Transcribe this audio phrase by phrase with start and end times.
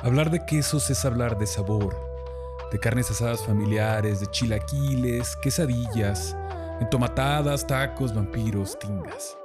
[0.00, 1.96] Hablar de quesos es hablar de sabor,
[2.70, 6.36] de carnes asadas familiares, de chilaquiles, quesadillas,
[6.80, 9.36] entomatadas, tacos, vampiros, tingas.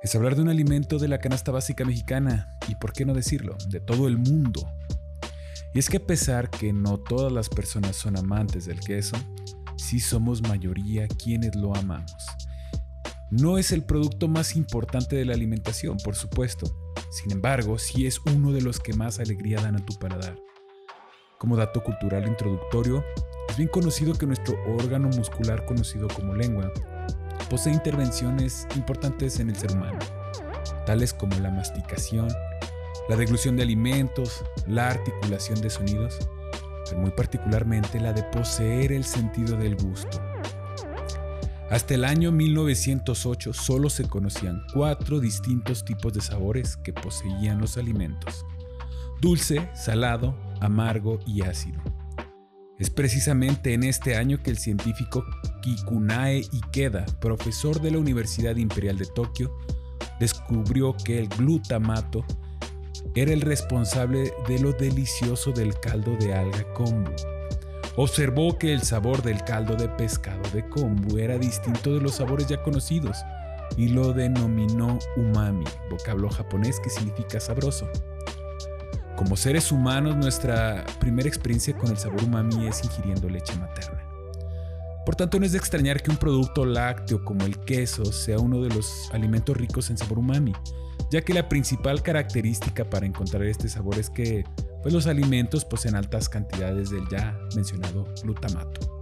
[0.00, 3.56] Es hablar de un alimento de la canasta básica mexicana y, por qué no decirlo,
[3.68, 4.60] de todo el mundo.
[5.74, 9.16] Y es que a pesar que no todas las personas son amantes del queso,
[9.76, 12.28] sí somos mayoría quienes lo amamos.
[13.32, 18.20] No es el producto más importante de la alimentación, por supuesto, sin embargo, sí es
[18.26, 20.38] uno de los que más alegría dan a tu paladar.
[21.38, 23.04] Como dato cultural introductorio,
[23.48, 26.72] es bien conocido que nuestro órgano muscular conocido como lengua
[27.48, 29.98] posee intervenciones importantes en el ser humano,
[30.84, 32.28] tales como la masticación,
[33.08, 36.18] la deglución de alimentos, la articulación de sonidos,
[36.84, 40.20] pero muy particularmente la de poseer el sentido del gusto.
[41.70, 47.76] Hasta el año 1908 solo se conocían cuatro distintos tipos de sabores que poseían los
[47.76, 48.46] alimentos.
[49.20, 51.78] Dulce, salado, amargo y ácido.
[52.78, 55.24] Es precisamente en este año que el científico
[55.60, 59.54] Kikunae Ikeda, profesor de la Universidad Imperial de Tokio,
[60.18, 62.24] descubrió que el glutamato
[63.14, 67.10] era el responsable de lo delicioso del caldo de alga kombu
[68.00, 72.46] Observó que el sabor del caldo de pescado de kombu era distinto de los sabores
[72.46, 73.18] ya conocidos
[73.76, 77.90] y lo denominó umami, vocablo japonés que significa sabroso.
[79.16, 84.00] Como seres humanos, nuestra primera experiencia con el sabor umami es ingiriendo leche materna.
[85.04, 88.62] Por tanto, no es de extrañar que un producto lácteo como el queso sea uno
[88.62, 90.52] de los alimentos ricos en sabor umami,
[91.10, 94.44] ya que la principal característica para encontrar este sabor es que
[94.82, 98.98] pues los alimentos poseen altas cantidades del ya mencionado glutamato.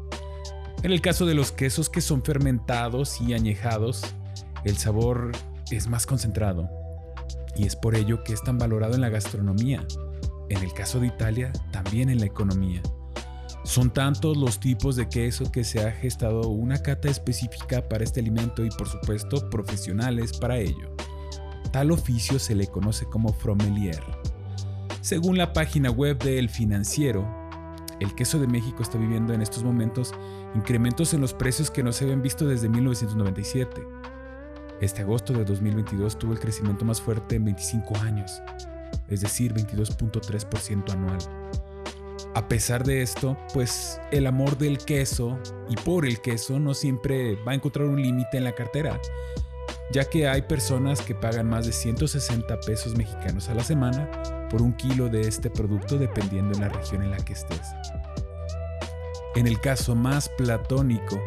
[0.82, 4.02] En el caso de los quesos que son fermentados y añejados,
[4.64, 5.32] el sabor
[5.70, 6.68] es más concentrado
[7.56, 9.84] y es por ello que es tan valorado en la gastronomía.
[10.48, 12.82] En el caso de Italia, también en la economía.
[13.64, 18.20] Son tantos los tipos de queso que se ha gestado una cata específica para este
[18.20, 20.94] alimento y por supuesto profesionales para ello.
[21.72, 24.00] Tal oficio se le conoce como fromelier.
[25.06, 27.24] Según la página web de El Financiero,
[28.00, 30.12] el queso de México está viviendo en estos momentos
[30.56, 33.86] incrementos en los precios que no se habían visto desde 1997.
[34.80, 38.42] Este agosto de 2022 tuvo el crecimiento más fuerte en 25 años,
[39.08, 41.18] es decir, 22.3% anual.
[42.34, 45.38] A pesar de esto, pues el amor del queso
[45.68, 49.00] y por el queso no siempre va a encontrar un límite en la cartera,
[49.92, 54.10] ya que hay personas que pagan más de 160 pesos mexicanos a la semana
[54.48, 57.72] por un kilo de este producto dependiendo en la región en la que estés.
[59.34, 61.20] En el caso más platónico,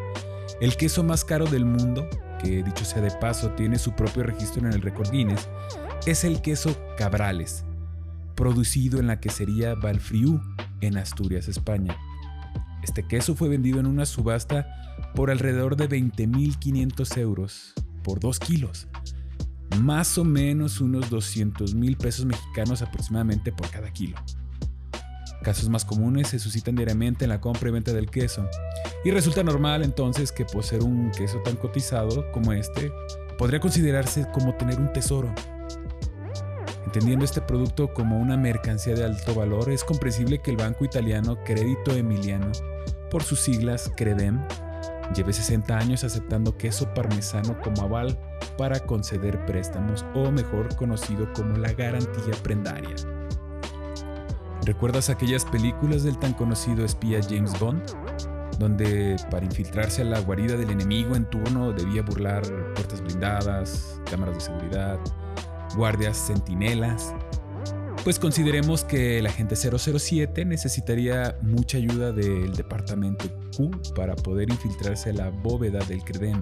[0.61, 2.09] el queso más caro del mundo,
[2.41, 5.47] que dicho sea de paso tiene su propio registro en el récord Guinness,
[6.05, 7.65] es el queso Cabrales,
[8.35, 10.41] producido en la quesería Valfriú,
[10.81, 11.97] en Asturias, España.
[12.83, 14.67] Este queso fue vendido en una subasta
[15.13, 18.87] por alrededor de 20.500 euros por 2 kilos,
[19.77, 24.17] más o menos unos 200 mil pesos mexicanos aproximadamente por cada kilo.
[25.43, 28.45] Casos más comunes se suscitan diariamente en la compra y venta del queso,
[29.05, 32.91] y resulta normal entonces que poseer un queso tan cotizado como este
[33.37, 35.33] podría considerarse como tener un tesoro.
[36.85, 41.37] Entendiendo este producto como una mercancía de alto valor, es comprensible que el banco italiano
[41.45, 42.51] Credito Emiliano,
[43.09, 44.41] por sus siglas Credem,
[45.15, 48.17] lleve 60 años aceptando queso parmesano como aval
[48.57, 52.95] para conceder préstamos o mejor conocido como la garantía prendaria.
[54.65, 57.81] ¿Recuerdas aquellas películas del tan conocido espía James Bond?
[58.59, 62.43] Donde para infiltrarse a la guarida del enemigo en turno debía burlar
[62.75, 64.99] puertas blindadas, cámaras de seguridad,
[65.75, 67.15] guardias centinelas.
[68.03, 73.25] Pues consideremos que el agente 007 necesitaría mucha ayuda del departamento
[73.55, 76.41] Q para poder infiltrarse a la bóveda del Credem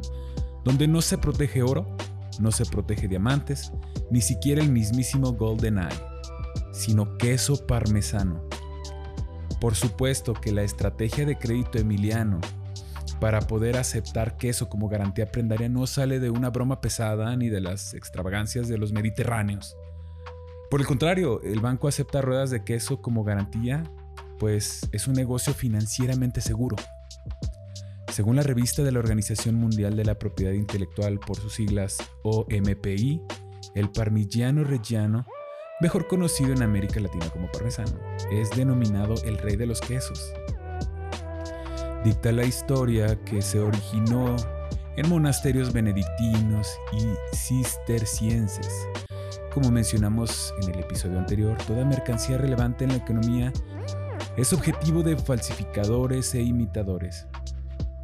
[0.67, 1.87] donde no se protege oro,
[2.41, 3.71] no se protege diamantes,
[4.11, 6.01] ni siquiera el mismísimo Golden Eye,
[6.73, 8.43] sino queso parmesano.
[9.61, 12.41] Por supuesto que la estrategia de crédito emiliano
[13.21, 17.61] para poder aceptar queso como garantía prendaria no sale de una broma pesada ni de
[17.61, 19.77] las extravagancias de los mediterráneos.
[20.69, 23.83] Por el contrario, el banco acepta ruedas de queso como garantía,
[24.37, 26.75] pues es un negocio financieramente seguro.
[28.11, 33.21] Según la revista de la Organización Mundial de la Propiedad Intelectual por sus siglas OMPI,
[33.75, 35.25] el parmigiano reggiano,
[35.79, 37.97] mejor conocido en América Latina como parmesano,
[38.31, 40.33] es denominado el rey de los quesos.
[42.03, 44.35] Dicta la historia que se originó
[44.97, 48.87] en monasterios benedictinos y cistercienses,
[49.57, 53.51] como mencionamos en el episodio anterior, toda mercancía relevante en la economía
[54.37, 57.25] es objetivo de falsificadores e imitadores.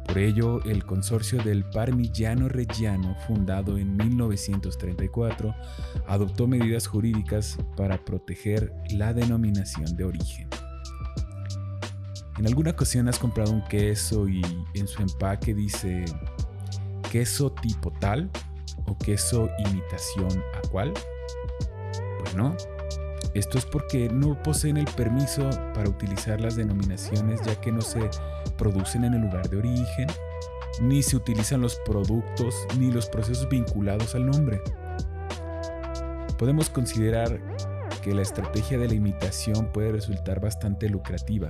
[0.04, 5.54] Por ello, el consorcio del Parmigiano Reggiano, fundado en 1934,
[6.08, 10.48] adoptó medidas jurídicas para proteger la denominación de origen.
[12.36, 14.42] En alguna ocasión has comprado un queso y
[14.74, 16.04] en su empaque dice
[17.12, 18.28] queso tipo tal
[18.86, 20.92] o queso imitación a cual.
[22.24, 22.56] Bueno,
[23.34, 28.08] esto es porque no poseen el permiso para utilizar las denominaciones ya que no se
[28.56, 30.06] producen en el lugar de origen,
[30.80, 34.62] ni se utilizan los productos ni los procesos vinculados al nombre.
[36.38, 37.40] Podemos considerar
[38.02, 41.48] que la estrategia de la imitación puede resultar bastante lucrativa.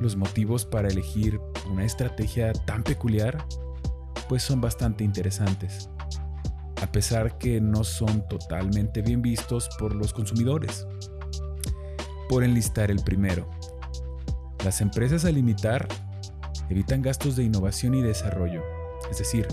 [0.00, 1.40] Los motivos para elegir
[1.70, 3.44] una estrategia tan peculiar
[4.28, 5.88] pues son bastante interesantes
[6.82, 10.86] a pesar que no son totalmente bien vistos por los consumidores.
[12.28, 13.48] Por enlistar el primero,
[14.64, 15.86] las empresas al limitar
[16.68, 18.62] evitan gastos de innovación y desarrollo,
[19.10, 19.46] es decir,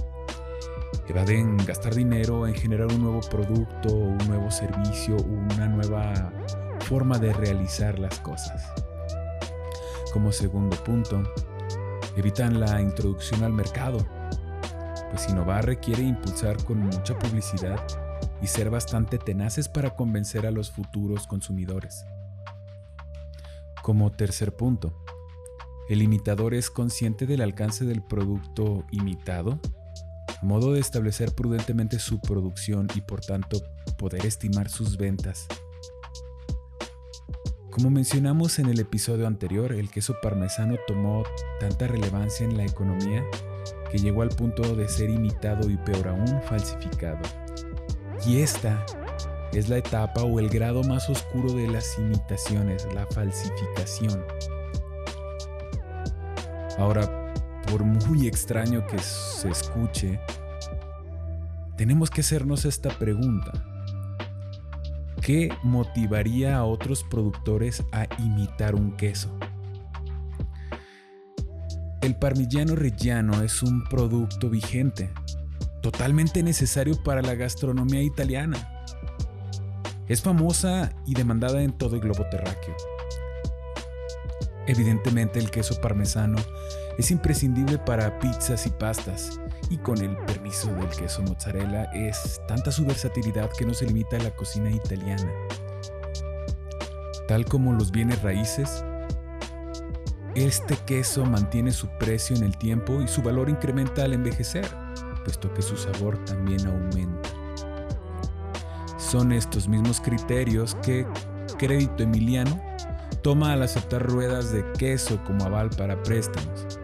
[1.08, 6.32] evaden gastar dinero en generar un nuevo producto, un nuevo servicio, una nueva
[6.80, 8.64] forma de realizar las cosas.
[10.12, 11.24] Como segundo punto,
[12.16, 14.06] evitan la introducción al mercado,
[15.14, 17.80] pues innovar requiere impulsar con mucha publicidad
[18.42, 22.04] y ser bastante tenaces para convencer a los futuros consumidores.
[23.84, 25.06] Como tercer punto,
[25.88, 29.60] el imitador es consciente del alcance del producto imitado,
[30.42, 33.62] a modo de establecer prudentemente su producción y por tanto
[34.00, 35.46] poder estimar sus ventas.
[37.70, 41.22] Como mencionamos en el episodio anterior, el queso parmesano tomó
[41.60, 43.24] tanta relevancia en la economía
[43.94, 47.20] que llegó al punto de ser imitado y peor aún falsificado.
[48.26, 48.84] Y esta
[49.54, 54.26] es la etapa o el grado más oscuro de las imitaciones, la falsificación.
[56.80, 57.08] Ahora,
[57.70, 60.20] por muy extraño que se escuche,
[61.78, 63.52] tenemos que hacernos esta pregunta.
[65.22, 69.38] ¿Qué motivaría a otros productores a imitar un queso?
[72.04, 75.10] El parmigiano reggiano es un producto vigente,
[75.82, 78.86] totalmente necesario para la gastronomía italiana.
[80.10, 82.76] Es famosa y demandada en todo el globo terráqueo.
[84.68, 86.40] Evidentemente el queso parmesano
[86.98, 89.40] es imprescindible para pizzas y pastas,
[89.70, 94.18] y con el permiso del queso mozzarella es tanta su versatilidad que no se limita
[94.18, 95.32] a la cocina italiana.
[97.30, 98.84] Tal como los bienes raíces,
[100.36, 104.66] este queso mantiene su precio en el tiempo y su valor incrementa al envejecer,
[105.24, 107.30] puesto que su sabor también aumenta.
[108.98, 111.06] Son estos mismos criterios que
[111.58, 112.60] Crédito Emiliano
[113.22, 116.80] toma al aceptar ruedas de queso como aval para préstamos,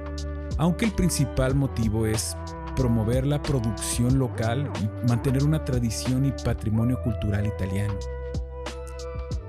[0.57, 2.37] aunque el principal motivo es
[2.75, 7.95] promover la producción local y mantener una tradición y patrimonio cultural italiano.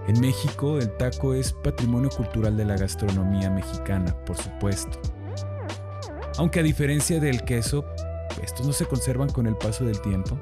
[0.09, 4.99] En México, el taco es patrimonio cultural de la gastronomía mexicana, por supuesto.
[6.39, 7.85] Aunque a diferencia del queso,
[8.43, 10.39] estos no se conservan con el paso del tiempo.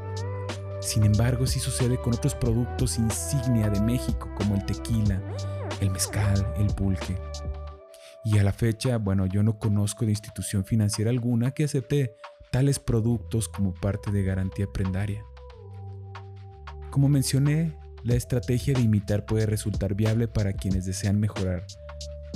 [0.81, 5.21] Sin embargo, sí sucede con otros productos insignia de México, como el tequila,
[5.81, 7.19] el mezcal, el pulque.
[8.25, 12.15] Y a la fecha, bueno, yo no conozco de institución financiera alguna que acepte
[12.51, 15.25] tales productos como parte de garantía prendaria.
[16.91, 21.67] Como mencioné, la estrategia de imitar puede resultar viable para quienes desean mejorar,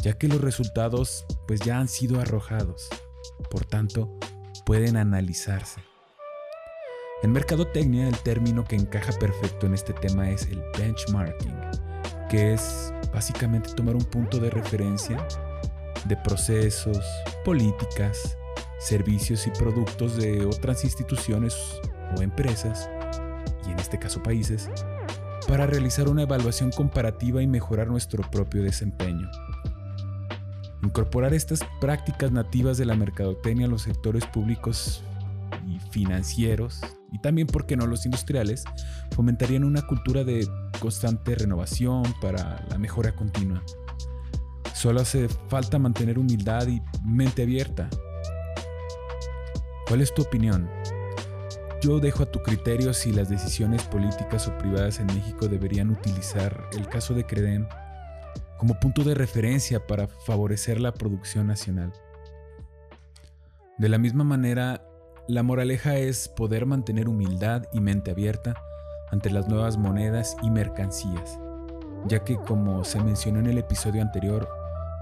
[0.03, 2.89] ya que los resultados pues ya han sido arrojados.
[3.51, 4.19] Por tanto,
[4.65, 5.81] pueden analizarse.
[7.23, 11.55] En mercadotecnia el término que encaja perfecto en este tema es el benchmarking,
[12.29, 15.25] que es básicamente tomar un punto de referencia
[16.07, 17.05] de procesos,
[17.45, 18.37] políticas,
[18.81, 21.55] servicios y productos de otras instituciones
[22.17, 22.91] o empresas,
[23.69, 24.69] y en este caso países,
[25.49, 29.31] para realizar una evaluación comparativa y mejorar nuestro propio desempeño.
[30.83, 35.05] Incorporar estas prácticas nativas de la mercadotecnia a los sectores públicos
[35.67, 36.81] y financieros,
[37.13, 38.65] y también, ¿por qué no, los industriales,
[39.15, 40.49] fomentarían una cultura de
[40.83, 43.63] constante renovación para la mejora continua.
[44.75, 47.89] Solo hace falta mantener humildad y mente abierta.
[49.87, 50.69] ¿Cuál es tu opinión?
[51.83, 56.69] Yo dejo a tu criterio si las decisiones políticas o privadas en México deberían utilizar
[56.75, 57.67] el caso de Credem
[58.57, 61.93] como punto de referencia para favorecer la producción nacional.
[63.79, 64.87] De la misma manera,
[65.27, 68.55] la moraleja es poder mantener humildad y mente abierta
[69.11, 71.41] ante las nuevas monedas y mercancías,
[72.07, 74.49] ya que como se mencionó en el episodio anterior,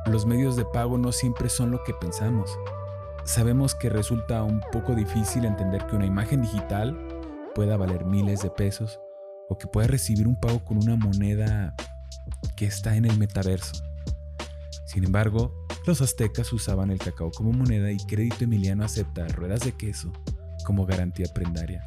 [0.07, 2.59] los medios de pago no siempre son lo que pensamos.
[3.25, 6.99] Sabemos que resulta un poco difícil entender que una imagen digital
[7.55, 8.99] pueda valer miles de pesos
[9.49, 11.75] o que pueda recibir un pago con una moneda
[12.57, 13.85] que está en el metaverso.
[14.87, 19.73] Sin embargo, los aztecas usaban el cacao como moneda y Crédito Emiliano acepta ruedas de
[19.73, 20.13] queso
[20.65, 21.87] como garantía prendaria.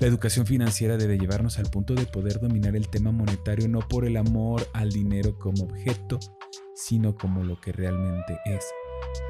[0.00, 4.04] La educación financiera debe llevarnos al punto de poder dominar el tema monetario no por
[4.04, 6.18] el amor al dinero como objeto,
[6.74, 8.64] sino como lo que realmente es,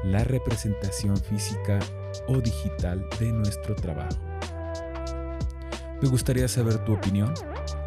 [0.03, 1.79] la representación física
[2.27, 4.17] o digital de nuestro trabajo.
[6.01, 7.33] Me gustaría saber tu opinión.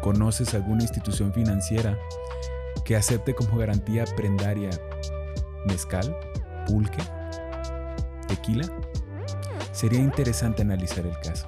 [0.01, 1.97] ¿Conoces alguna institución financiera
[2.83, 4.71] que acepte como garantía prendaria
[5.65, 6.17] mezcal,
[6.65, 7.03] pulque,
[8.27, 8.67] tequila?
[9.71, 11.47] Sería interesante analizar el caso.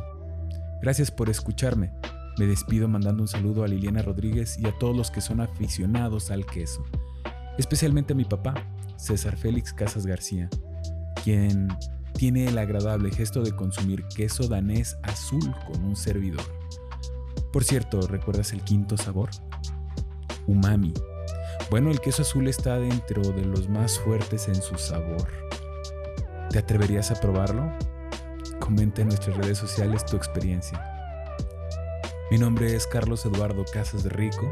[0.81, 1.91] Gracias por escucharme.
[2.37, 6.31] Me despido mandando un saludo a Liliana Rodríguez y a todos los que son aficionados
[6.31, 6.83] al queso,
[7.61, 8.55] especialmente a mi papá,
[8.97, 10.49] César Félix Casas García,
[11.23, 11.69] quien
[12.13, 16.43] tiene el agradable gesto de consumir queso danés azul con un servidor.
[17.53, 19.29] Por cierto, ¿recuerdas el quinto sabor?
[20.47, 20.93] Umami.
[21.69, 25.27] Bueno, el queso azul está dentro de los más fuertes en su sabor.
[26.49, 27.71] ¿Te atreverías a probarlo?
[28.59, 30.83] Comenta en nuestras redes sociales tu experiencia.
[32.31, 34.51] Mi nombre es Carlos Eduardo Casas de Rico,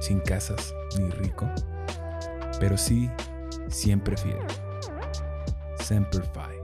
[0.00, 1.48] sin casas ni rico,
[2.60, 3.10] pero sí
[3.68, 4.38] siempre fiel.
[5.80, 6.63] Semper Fi.